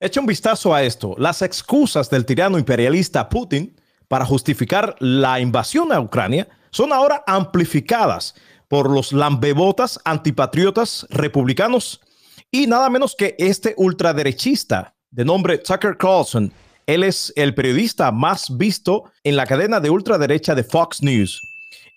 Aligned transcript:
Echa 0.00 0.20
un 0.20 0.26
vistazo 0.26 0.74
a 0.74 0.82
esto. 0.82 1.14
Las 1.18 1.40
excusas 1.42 2.10
del 2.10 2.26
tirano 2.26 2.58
imperialista 2.58 3.28
Putin 3.28 3.80
para 4.08 4.24
justificar 4.24 4.96
la 4.98 5.40
invasión 5.40 5.92
a 5.92 6.00
Ucrania 6.00 6.48
son 6.70 6.92
ahora 6.92 7.22
amplificadas 7.26 8.34
por 8.68 8.90
los 8.90 9.12
lambebotas 9.12 10.00
antipatriotas 10.04 11.06
republicanos 11.10 12.00
y 12.50 12.66
nada 12.66 12.90
menos 12.90 13.14
que 13.14 13.36
este 13.38 13.74
ultraderechista 13.76 14.94
de 15.10 15.24
nombre 15.24 15.58
Tucker 15.58 15.96
Carlson. 15.96 16.52
Él 16.86 17.04
es 17.04 17.32
el 17.36 17.54
periodista 17.54 18.10
más 18.10 18.56
visto 18.56 19.04
en 19.22 19.36
la 19.36 19.46
cadena 19.46 19.80
de 19.80 19.90
ultraderecha 19.90 20.54
de 20.54 20.64
Fox 20.64 21.02
News. 21.02 21.40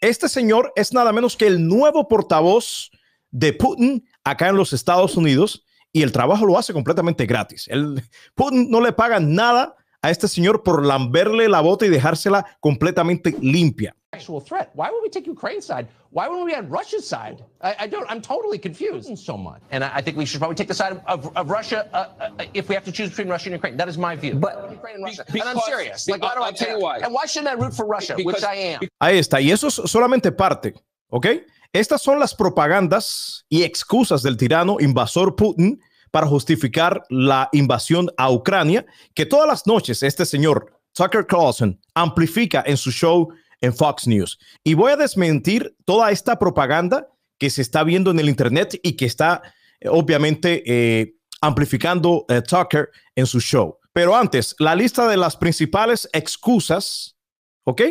Este 0.01 0.29
señor 0.29 0.71
es 0.75 0.93
nada 0.93 1.11
menos 1.11 1.35
que 1.35 1.47
el 1.47 1.67
nuevo 1.67 2.07
portavoz 2.07 2.91
de 3.31 3.53
Putin 3.53 4.07
acá 4.23 4.49
en 4.49 4.55
los 4.55 4.71
Estados 4.71 5.17
Unidos 5.17 5.63
y 5.91 6.03
el 6.03 6.11
trabajo 6.11 6.45
lo 6.45 6.57
hace 6.57 6.73
completamente 6.73 7.25
gratis. 7.25 7.67
El, 7.67 8.01
Putin 8.35 8.69
no 8.69 8.81
le 8.81 8.91
paga 8.91 9.19
nada 9.19 9.75
a 10.01 10.09
este 10.11 10.27
señor 10.27 10.63
por 10.63 10.85
lamberle 10.85 11.49
la 11.49 11.61
bota 11.61 11.85
y 11.85 11.89
dejársela 11.89 12.45
completamente 12.59 13.35
limpia. 13.41 13.95
Actual 14.13 14.41
threat. 14.41 14.69
Why 14.73 14.89
would 14.89 15.03
we 15.03 15.09
take 15.09 15.27
Ukraine's 15.29 15.65
side? 15.65 15.87
Why 16.11 16.29
wouldn't 16.29 16.45
we 16.45 16.55
on 16.55 16.69
Russia's 16.69 17.05
side? 17.05 17.43
I, 17.61 17.75
I 17.81 17.87
don't. 17.87 18.09
I'm 18.09 18.21
totally 18.21 18.57
confused. 18.57 19.15
So 19.17 19.37
much, 19.37 19.61
and 19.69 19.83
I, 19.83 19.91
I 19.95 20.01
think 20.01 20.17
we 20.17 20.25
should 20.25 20.39
probably 20.39 20.55
take 20.55 20.69
the 20.69 20.73
side 20.73 20.93
of, 20.93 21.01
of, 21.05 21.35
of 21.35 21.49
Russia 21.49 21.89
uh, 21.93 22.07
uh, 22.21 22.45
if 22.53 22.69
we 22.69 22.75
have 22.75 22.85
to 22.85 22.91
choose 22.91 23.09
between 23.09 23.27
Russia 23.27 23.49
and 23.49 23.55
Ukraine. 23.55 23.75
That 23.75 23.89
is 23.89 23.97
my 23.97 24.15
view. 24.15 24.35
But 24.35 24.71
Ukraine 24.71 24.95
and 24.95 25.03
Russia. 25.03 25.25
Because, 25.27 25.49
and 25.49 25.59
I'm 25.59 25.63
serious. 25.65 26.07
Like, 26.07 26.21
why 26.21 26.35
do 26.35 26.41
I 26.41 26.51
tell 26.53 26.77
you 26.77 26.83
why. 26.83 26.99
And 26.99 27.13
why 27.13 27.25
shouldn't 27.25 27.51
I 27.53 27.55
root 27.61 27.73
for 27.73 27.85
Russia, 27.85 28.15
Because- 28.15 28.35
which 28.35 28.43
I 28.45 28.55
am? 28.55 28.79
Ahí 29.01 29.17
está. 29.19 29.41
Y 29.41 29.51
eso 29.51 29.67
es 29.67 29.75
solamente 29.75 30.31
parte, 30.31 30.73
¿ok? 31.09 31.27
Estas 31.73 32.01
son 32.01 32.19
las 32.19 32.33
propagandas 32.35 33.45
y 33.49 33.63
excusas 33.63 34.23
del 34.23 34.37
tirano 34.37 34.77
invasor 34.79 35.35
Putin 35.35 35.81
para 36.11 36.27
justificar 36.27 37.03
la 37.09 37.49
invasión 37.51 38.09
a 38.17 38.31
Ucrania, 38.31 38.85
que 39.13 39.25
todas 39.25 39.47
las 39.47 39.67
noches 39.67 40.01
este 40.03 40.25
señor 40.25 40.73
Tucker 40.93 41.25
Carlson 41.27 41.79
amplifica 41.93 42.63
en 42.65 42.77
su 42.77 42.91
show 42.91 43.29
en 43.61 43.73
Fox 43.73 44.07
News. 44.07 44.39
Y 44.63 44.73
voy 44.73 44.91
a 44.91 44.97
desmentir 44.97 45.75
toda 45.85 46.11
esta 46.11 46.39
propaganda 46.39 47.07
que 47.37 47.49
se 47.49 47.61
está 47.61 47.83
viendo 47.83 48.11
en 48.11 48.19
el 48.19 48.29
Internet 48.29 48.79
y 48.81 48.93
que 48.93 49.05
está 49.05 49.41
eh, 49.79 49.89
obviamente 49.89 50.63
eh, 50.65 51.15
amplificando 51.41 52.25
eh, 52.29 52.41
Tucker 52.41 52.89
en 53.15 53.27
su 53.27 53.39
show. 53.39 53.77
Pero 53.93 54.15
antes, 54.15 54.55
la 54.59 54.75
lista 54.75 55.07
de 55.07 55.17
las 55.17 55.35
principales 55.35 56.07
excusas, 56.13 57.15
¿ok? 57.63 57.81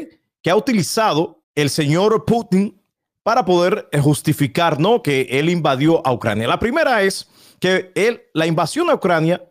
Que 0.42 0.50
ha 0.50 0.56
utilizado 0.56 1.42
el 1.54 1.70
señor 1.70 2.24
Putin 2.24 2.80
para 3.27 3.44
poder 3.44 3.88
eh, 3.91 3.98
justificar, 3.98 4.78
¿no? 4.78 5.02
Que 5.02 5.22
él 5.28 5.50
invadió 5.50 6.00
a 6.06 6.12
Ucrania. 6.12 6.46
La 6.46 6.60
primera 6.60 7.02
es 7.02 7.28
que 7.58 7.91
él, 7.96 8.22
la 8.34 8.46
invasión 8.46 8.88
a 8.88 8.94
Ucrania 8.94 9.44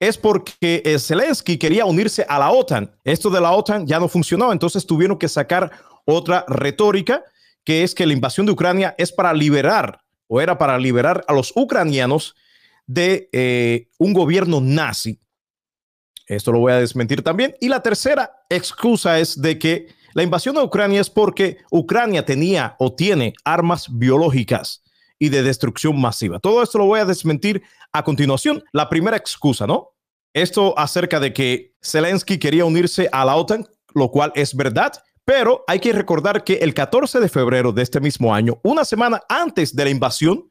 es 0.00 0.18
porque 0.18 0.82
eh, 0.84 0.98
Zelensky 0.98 1.56
quería 1.56 1.84
unirse 1.84 2.26
a 2.28 2.40
la 2.40 2.50
OTAN. 2.50 2.90
Esto 3.04 3.30
de 3.30 3.40
la 3.40 3.52
OTAN 3.52 3.86
ya 3.86 4.00
no 4.00 4.08
funcionó, 4.08 4.50
entonces 4.50 4.84
tuvieron 4.84 5.16
que 5.16 5.28
sacar 5.28 5.70
otra 6.06 6.44
retórica, 6.48 7.22
que 7.62 7.84
es 7.84 7.94
que 7.94 8.04
la 8.04 8.14
invasión 8.14 8.46
de 8.46 8.52
Ucrania 8.52 8.96
es 8.98 9.12
para 9.12 9.32
liberar, 9.32 10.00
o 10.26 10.40
era 10.40 10.58
para 10.58 10.76
liberar 10.76 11.24
a 11.28 11.32
los 11.32 11.52
ucranianos 11.54 12.34
de 12.88 13.28
eh, 13.30 13.90
un 13.98 14.12
gobierno 14.12 14.60
nazi. 14.60 15.20
Esto 16.26 16.50
lo 16.50 16.58
voy 16.58 16.72
a 16.72 16.80
desmentir 16.80 17.22
también. 17.22 17.54
Y 17.60 17.68
la 17.68 17.80
tercera 17.80 18.32
excusa 18.48 19.20
es 19.20 19.40
de 19.40 19.56
que 19.56 19.99
la 20.12 20.22
invasión 20.22 20.56
a 20.58 20.62
Ucrania 20.62 21.00
es 21.00 21.10
porque 21.10 21.58
Ucrania 21.70 22.24
tenía 22.24 22.76
o 22.78 22.92
tiene 22.92 23.34
armas 23.44 23.86
biológicas 23.90 24.82
y 25.18 25.28
de 25.28 25.42
destrucción 25.42 26.00
masiva. 26.00 26.38
Todo 26.38 26.62
esto 26.62 26.78
lo 26.78 26.86
voy 26.86 27.00
a 27.00 27.04
desmentir 27.04 27.62
a 27.92 28.02
continuación. 28.02 28.64
La 28.72 28.88
primera 28.88 29.16
excusa, 29.16 29.66
¿no? 29.66 29.90
Esto 30.32 30.78
acerca 30.78 31.20
de 31.20 31.32
que 31.32 31.74
Zelensky 31.82 32.38
quería 32.38 32.64
unirse 32.64 33.08
a 33.12 33.24
la 33.24 33.36
OTAN, 33.36 33.66
lo 33.94 34.10
cual 34.10 34.32
es 34.34 34.54
verdad, 34.54 34.92
pero 35.24 35.64
hay 35.66 35.80
que 35.80 35.92
recordar 35.92 36.44
que 36.44 36.54
el 36.54 36.74
14 36.74 37.20
de 37.20 37.28
febrero 37.28 37.72
de 37.72 37.82
este 37.82 38.00
mismo 38.00 38.34
año, 38.34 38.58
una 38.62 38.84
semana 38.84 39.20
antes 39.28 39.74
de 39.74 39.84
la 39.84 39.90
invasión, 39.90 40.50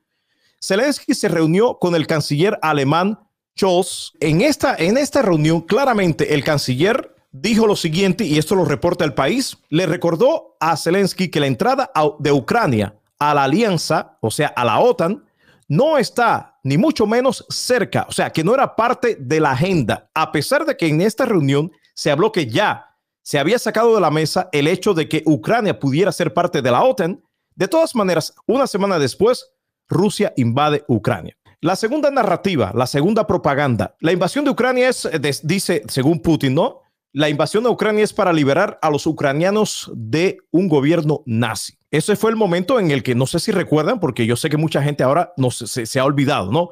Zelensky 0.62 1.14
se 1.14 1.30
reunió 1.30 1.78
con 1.80 1.96
el 1.96 2.06
canciller 2.06 2.60
alemán 2.62 3.20
Scholz. 3.58 4.14
En 4.20 4.42
esta, 4.42 4.76
en 4.78 4.98
esta 4.98 5.22
reunión, 5.22 5.62
claramente 5.62 6.34
el 6.34 6.44
canciller 6.44 7.16
dijo 7.32 7.68
lo 7.68 7.76
siguiente, 7.76 8.24
y 8.24 8.38
esto 8.38 8.56
lo 8.56 8.66
reporta 8.66 9.06
el 9.06 9.14
país, 9.14 9.58
le 9.70 9.86
recordó 9.86 10.56
a 10.60 10.76
Zelensky 10.78 11.30
que 11.30 11.40
la 11.40 11.48
entrada 11.48 11.92
de 12.20 12.32
Ucrania 12.32 12.96
a 13.20 13.34
la 13.34 13.44
alianza, 13.44 14.18
o 14.22 14.32
sea, 14.32 14.48
a 14.48 14.66
la 14.66 14.80
OTAN, 14.80 15.24
no 15.68 15.98
está 15.98 16.60
ni 16.64 16.78
mucho 16.78 17.06
menos 17.06 17.46
cerca, 17.50 18.06
o 18.10 18.12
sea, 18.12 18.32
que 18.32 18.44
no 18.44 18.54
era 18.54 18.76
parte 18.76 19.16
de 19.20 19.40
la 19.40 19.52
agenda, 19.52 20.10
a 20.14 20.32
pesar 20.32 20.66
de 20.66 20.76
que 20.76 20.88
en 20.88 21.02
esta 21.02 21.26
reunión 21.26 21.72
se 21.94 22.10
habló 22.12 22.32
que 22.32 22.48
ya 22.48 22.90
se 23.22 23.38
había 23.38 23.60
sacado 23.60 23.94
de 23.94 24.02
la 24.02 24.10
mesa 24.10 24.50
el 24.52 24.68
hecho 24.68 24.94
de 24.94 25.08
que 25.08 25.22
Ucrania 25.26 25.80
pudiera 25.80 26.12
ser 26.12 26.34
parte 26.34 26.64
de 26.64 26.72
la 26.72 26.84
OTAN. 26.84 27.24
De 27.54 27.68
todas 27.68 27.94
maneras, 27.94 28.34
una 28.48 28.66
semana 28.66 28.98
después, 28.98 29.52
Rusia 29.88 30.34
invade 30.36 30.84
Ucrania. 30.88 31.38
La 31.62 31.76
segunda 31.76 32.10
narrativa, 32.10 32.72
la 32.74 32.88
segunda 32.88 33.28
propaganda, 33.28 33.96
la 34.00 34.14
invasión 34.14 34.46
de 34.46 34.52
Ucrania 34.52 34.90
es, 34.90 35.06
eh, 35.06 35.20
dice, 35.44 35.84
según 35.90 36.22
Putin, 36.22 36.56
¿no? 36.56 36.82
La 37.12 37.28
invasión 37.30 37.64
de 37.64 37.70
Ucrania 37.70 38.04
es 38.04 38.14
para 38.14 38.32
liberar 38.32 38.78
a 38.84 38.90
los 38.92 39.08
ucranianos 39.08 39.92
de 39.96 40.38
un 40.52 40.68
gobierno 40.70 41.24
nazi. 41.26 41.74
Ese 41.90 42.16
fue 42.16 42.30
el 42.30 42.36
momento 42.38 42.80
en 42.80 42.92
el 42.92 43.02
que, 43.02 43.16
no 43.16 43.26
sé 43.26 43.40
si 43.40 43.52
recuerdan, 43.52 44.00
porque 44.00 44.28
yo 44.28 44.36
sé 44.36 44.50
que 44.50 44.58
mucha 44.58 44.84
gente 44.84 45.02
ahora 45.04 45.34
no 45.36 45.50
se, 45.50 45.86
se- 45.88 46.00
ha 46.00 46.06
olvidado, 46.06 46.52
¿no? 46.52 46.70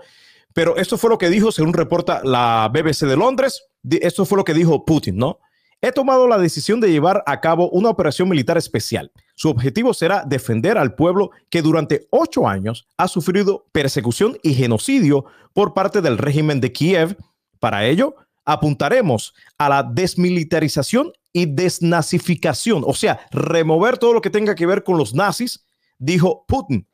Pero 0.54 0.78
esto 0.78 0.98
fue 0.98 1.10
lo 1.10 1.18
que 1.18 1.30
dijo, 1.30 1.52
según 1.52 1.74
reporta 1.74 2.22
la 2.24 2.70
BBC 2.72 3.08
de 3.08 3.18
Londres, 3.18 3.64
esto 3.90 4.26
fue 4.26 4.38
lo 4.38 4.44
que 4.44 4.54
dijo 4.54 4.86
Putin, 4.86 5.18
¿no? 5.18 5.40
He 5.82 5.92
tomado 5.92 6.28
la 6.28 6.38
decisión 6.38 6.80
de 6.82 6.92
llevar 6.92 7.24
a 7.26 7.40
cabo 7.42 7.70
una 7.70 7.90
operación 7.90 8.30
militar 8.30 8.58
especial. 8.58 9.12
Su 9.36 9.50
objetivo 9.50 9.94
será 9.94 10.24
defender 10.26 10.78
al 10.78 10.94
pueblo 10.96 11.32
que 11.50 11.62
durante 11.64 12.08
ocho 12.12 12.48
años 12.48 12.88
ha 12.98 13.08
sufrido 13.08 13.66
persecución 13.72 14.38
y 14.44 14.54
genocidio 14.54 15.26
por 15.54 15.74
parte 15.74 16.02
del 16.02 16.18
régimen 16.20 16.62
de 16.62 16.72
Kiev. 16.72 17.18
Para 17.60 17.86
ello, 17.86 18.16
apuntaremos 18.48 19.36
a 19.58 19.68
la 19.68 19.84
desmilitarización 19.84 21.12
y 21.34 21.46
desnazificación, 21.46 22.84
o 22.88 22.94
sea, 22.94 23.20
remover 23.30 23.98
todo 23.98 24.14
lo 24.14 24.22
que 24.22 24.30
tenga 24.30 24.56
que 24.56 24.66
ver 24.66 24.84
con 24.84 24.98
los 24.98 25.14
nazis, 25.14 25.66
dijo 26.00 26.46
Putin. 26.48 26.88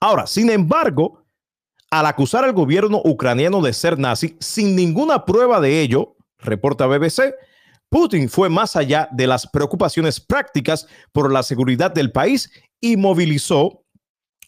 Ahora, 0.00 0.26
sin 0.26 0.50
embargo, 0.50 1.24
al 1.90 2.06
acusar 2.06 2.44
al 2.44 2.52
gobierno 2.52 3.00
ucraniano 3.04 3.62
de 3.62 3.72
ser 3.72 3.98
nazi 3.98 4.36
sin 4.40 4.74
ninguna 4.74 5.24
prueba 5.24 5.60
de 5.60 5.80
ello, 5.80 6.16
reporta 6.38 6.86
BBC, 6.86 7.34
Putin 7.88 8.28
fue 8.28 8.48
más 8.50 8.74
allá 8.74 9.08
de 9.12 9.28
las 9.28 9.46
preocupaciones 9.46 10.18
prácticas 10.18 10.88
por 11.12 11.32
la 11.32 11.44
seguridad 11.44 11.92
del 11.92 12.10
país 12.10 12.50
y 12.80 12.96
movilizó 12.96 13.84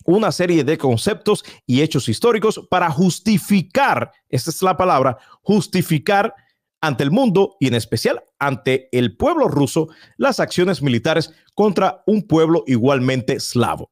una 0.04 0.32
serie 0.32 0.64
de 0.64 0.76
conceptos 0.76 1.44
y 1.66 1.82
hechos 1.82 2.08
históricos 2.08 2.60
para 2.68 2.90
justificar, 2.90 4.10
esta 4.28 4.50
es 4.50 4.60
la 4.62 4.76
palabra, 4.76 5.18
justificar 5.42 6.34
ante 6.80 7.04
el 7.04 7.10
mundo 7.10 7.56
y 7.60 7.68
en 7.68 7.74
especial 7.74 8.22
ante 8.38 8.88
el 8.92 9.16
pueblo 9.16 9.48
ruso 9.48 9.88
las 10.16 10.40
acciones 10.40 10.82
militares 10.82 11.32
contra 11.54 12.02
un 12.06 12.26
pueblo 12.26 12.64
igualmente 12.66 13.34
eslavo. 13.34 13.88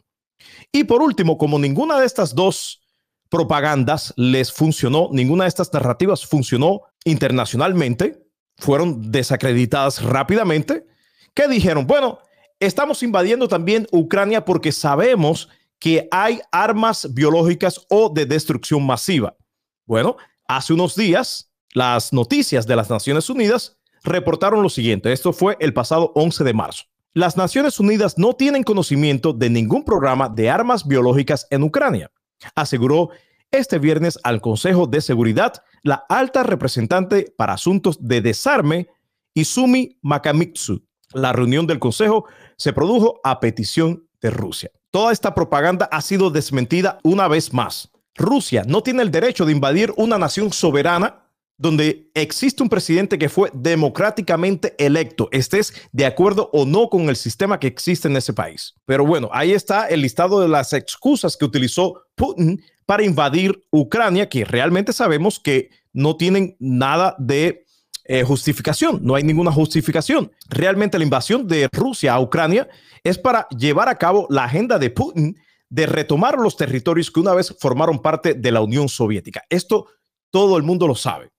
Y 0.72 0.84
por 0.84 1.02
último, 1.02 1.38
como 1.38 1.58
ninguna 1.58 1.98
de 1.98 2.06
estas 2.06 2.34
dos 2.34 2.82
propagandas 3.28 4.14
les 4.16 4.52
funcionó, 4.52 5.08
ninguna 5.12 5.44
de 5.44 5.48
estas 5.48 5.72
narrativas 5.72 6.25
funcionó 6.25 6.82
internacionalmente, 7.04 8.22
fueron 8.56 9.10
desacreditadas 9.10 10.02
rápidamente, 10.02 10.86
que 11.34 11.48
dijeron, 11.48 11.86
bueno, 11.86 12.20
estamos 12.60 13.02
invadiendo 13.02 13.48
también 13.48 13.86
Ucrania 13.91 14.44
porque 14.44 14.72
sabemos 14.72 15.48
que 15.78 16.08
hay 16.10 16.41
armas 16.50 17.12
biológicas 17.12 17.84
o 17.91 18.08
de 18.08 18.25
destrucción 18.25 18.84
masiva. 18.86 19.36
Bueno, 19.84 20.16
hace 20.48 20.72
unos 20.72 20.96
días 20.96 21.45
las 21.76 22.11
noticias 22.14 22.67
de 22.67 22.75
las 22.75 22.88
Naciones 22.88 23.28
Unidas 23.28 23.76
reportaron 24.02 24.62
lo 24.62 24.70
siguiente. 24.70 25.12
Esto 25.12 25.34
fue 25.34 25.58
el 25.61 25.75
pasado 25.75 26.11
11 26.14 26.43
de 26.43 26.55
marzo. 26.55 26.84
Las 27.12 27.37
Naciones 27.37 27.78
Unidas 27.78 28.17
no 28.17 28.32
tienen 28.32 28.62
conocimiento 28.62 29.34
de 29.34 29.50
ningún 29.50 29.84
programa 29.84 30.31
de 30.31 30.49
armas 30.49 30.88
biológicas 30.88 31.46
en 31.50 31.62
Ucrania, 31.62 32.11
aseguró 32.55 33.11
este 33.50 33.78
viernes 33.78 34.19
al 34.23 34.40
Consejo 34.40 34.87
de 34.87 35.02
Seguridad 35.02 35.62
la 35.82 36.06
alta 36.08 36.43
representante 36.44 37.34
para 37.37 37.52
asuntos 37.52 37.99
de 38.00 38.23
desarme, 38.23 38.88
Izumi 39.34 39.99
Makamitsu. 40.00 40.82
La 41.12 41.34
reunión 41.34 41.67
del 41.67 41.78
Consejo 41.78 42.25
se 42.56 42.73
produjo 42.73 43.20
a 43.23 43.38
petición 43.38 44.08
de 44.23 44.31
Rusia. 44.31 44.70
Toda 44.90 45.12
esta 45.12 45.34
propaganda 45.34 45.90
ha 45.93 46.00
sido 46.00 46.31
desmentida 46.31 47.00
una 47.02 47.28
vez 47.28 47.52
más. 47.52 47.90
Rusia 48.14 48.64
no 48.67 48.82
tiene 48.82 49.02
el 49.02 49.11
derecho 49.11 49.44
de 49.44 49.52
invadir 49.52 49.93
una 49.99 50.17
nación 50.17 50.55
soberana 50.55 51.25
donde 51.58 52.11
existe 52.14 52.62
un 52.62 52.69
presidente 52.69 53.19
que 53.19 53.29
fue 53.29 53.50
democráticamente 53.55 54.75
electo, 54.79 55.29
estés 55.32 55.73
de 55.93 56.05
acuerdo 56.05 56.50
o 56.53 56.67
no 56.67 56.91
con 56.91 57.08
el 57.08 57.17
sistema 57.17 57.58
que 57.58 57.67
existe 57.67 58.08
en 58.08 58.17
ese 58.17 58.35
país. 58.35 58.75
Pero 58.85 59.06
bueno, 59.06 59.31
ahí 59.32 59.53
está 59.53 59.87
el 59.87 60.03
listado 60.03 60.41
de 60.41 60.49
las 60.49 60.73
excusas 60.73 61.37
que 61.37 61.44
utilizó 61.44 62.03
Putin 62.14 62.62
para 62.85 63.05
invadir 63.05 63.64
Ucrania, 63.70 64.29
que 64.29 64.44
realmente 64.44 64.93
sabemos 64.93 65.41
que 65.41 65.70
no 65.93 66.17
tienen 66.17 66.56
nada 66.61 67.17
de 67.19 67.64
eh, 68.05 68.23
justificación, 68.23 69.00
no 69.02 69.14
hay 69.14 69.25
ninguna 69.25 69.50
justificación. 69.50 70.31
Realmente 70.49 70.99
la 70.99 71.05
invasión 71.05 71.49
de 71.49 71.69
Rusia 71.73 72.14
a 72.14 72.20
Ucrania 72.20 72.69
es 73.02 73.19
para 73.19 73.49
llevar 73.49 73.88
a 73.88 73.97
cabo 73.97 74.26
la 74.31 74.44
agenda 74.44 74.79
de 74.79 74.91
Putin 74.91 75.37
de 75.69 75.87
retomar 75.87 76.38
los 76.38 76.56
territorios 76.56 77.11
que 77.11 77.19
una 77.19 77.35
vez 77.35 77.52
formaron 77.59 77.99
parte 77.99 78.35
de 78.35 78.52
la 78.52 78.61
Unión 78.61 78.88
Soviética. 78.88 79.43
Esto 79.49 79.87
todo 80.31 80.56
el 80.56 80.62
mundo 80.62 80.87
lo 80.87 80.94
sabe 80.94 81.31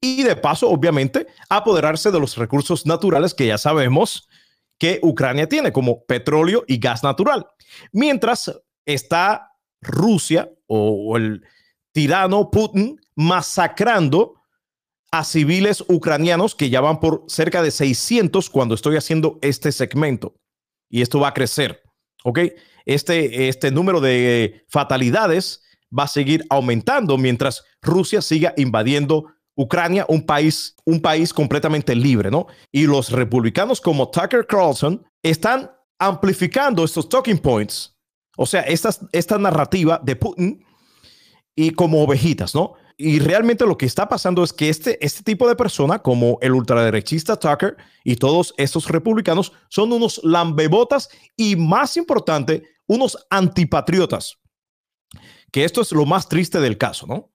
y 0.00 0.22
de 0.22 0.36
paso, 0.36 0.68
obviamente, 0.68 1.26
apoderarse 1.48 2.10
de 2.10 2.20
los 2.20 2.36
recursos 2.36 2.86
naturales 2.86 3.34
que 3.34 3.46
ya 3.46 3.58
sabemos 3.58 4.28
que 4.78 5.00
Ucrania 5.02 5.48
tiene, 5.48 5.72
como 5.72 6.04
petróleo 6.04 6.64
y 6.66 6.78
gas 6.78 7.02
natural. 7.02 7.46
Mientras 7.92 8.52
está 8.86 9.52
Rusia 9.80 10.50
o, 10.66 11.16
el 11.16 11.44
tirano 11.92 12.50
Putin 12.50 13.00
masacrando 13.16 14.34
a 15.10 15.24
civiles 15.24 15.82
ucranianos 15.88 16.54
que 16.54 16.70
ya 16.70 16.80
van 16.80 17.00
por 17.00 17.24
cerca 17.28 17.62
de 17.62 17.70
600 17.70 18.50
cuando 18.50 18.74
estoy 18.74 18.96
haciendo 18.96 19.38
este 19.42 19.72
segmento. 19.72 20.36
Y 20.88 21.02
esto 21.02 21.18
va 21.18 21.28
a 21.28 21.34
crecer, 21.34 21.82
¿ok? 22.24 22.40
Este, 22.84 23.48
este 23.48 23.70
número 23.70 24.00
de 24.00 24.64
fatalidades 24.68 25.62
va 25.96 26.04
a 26.04 26.08
seguir 26.08 26.44
aumentando 26.50 27.18
mientras 27.18 27.64
Rusia 27.82 28.22
siga 28.22 28.54
invadiendo 28.56 29.32
Ucrania, 29.58 30.06
un 30.08 30.24
país, 30.24 30.76
un 30.84 31.00
país 31.00 31.34
completamente 31.34 31.94
libre, 31.96 32.30
¿no? 32.30 32.46
Y 32.70 32.86
los 32.86 33.10
republicanos 33.10 33.80
como 33.80 34.08
Tucker 34.08 34.46
Carlson 34.46 35.04
están 35.20 35.68
amplificando 35.98 36.84
estos 36.84 37.08
talking 37.08 37.38
points, 37.38 37.92
o 38.36 38.46
sea, 38.46 38.60
esta, 38.60 38.90
esta 39.10 39.36
narrativa 39.36 40.00
de 40.00 40.14
Putin 40.14 40.64
y 41.56 41.72
como 41.72 42.04
ovejitas, 42.04 42.54
¿no? 42.54 42.74
Y 42.96 43.18
realmente 43.18 43.66
lo 43.66 43.76
que 43.76 43.86
está 43.86 44.08
pasando 44.08 44.44
es 44.44 44.52
que 44.52 44.68
este, 44.68 45.04
este 45.04 45.24
tipo 45.24 45.48
de 45.48 45.56
persona, 45.56 45.98
como 45.98 46.38
el 46.40 46.52
ultraderechista 46.52 47.36
Tucker 47.36 47.76
y 48.04 48.14
todos 48.14 48.54
estos 48.58 48.88
republicanos, 48.88 49.52
son 49.68 49.92
unos 49.92 50.20
lambebotas 50.22 51.08
y 51.36 51.56
más 51.56 51.96
importante, 51.96 52.62
unos 52.86 53.26
antipatriotas. 53.28 54.36
Que 55.50 55.64
esto 55.64 55.80
es 55.80 55.90
lo 55.90 56.06
más 56.06 56.28
triste 56.28 56.60
del 56.60 56.78
caso, 56.78 57.08
¿no? 57.08 57.26